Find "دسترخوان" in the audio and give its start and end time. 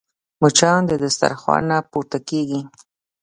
1.03-1.63